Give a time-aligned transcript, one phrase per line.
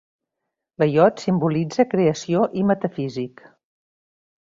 [0.83, 3.49] La iod simbolitza creació i metafísic.